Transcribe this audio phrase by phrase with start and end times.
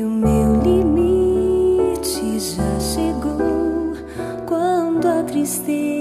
[0.00, 3.92] e o meu limite já chegou,
[4.46, 5.99] quando a tristeza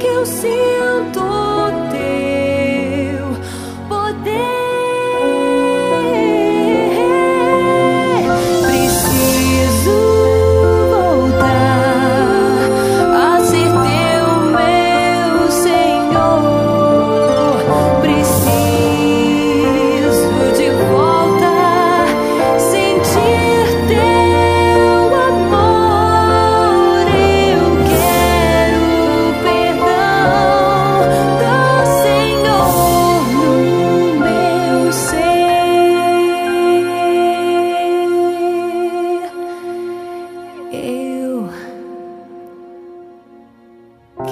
[0.00, 0.79] que eu sinto.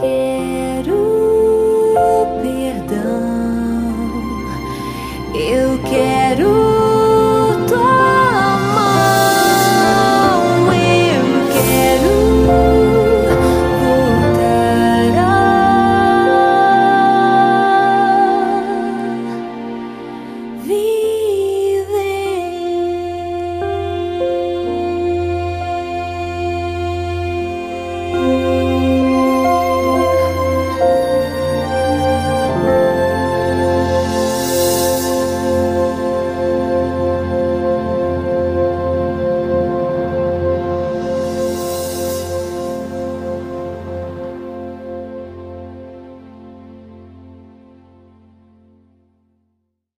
[0.00, 0.67] give.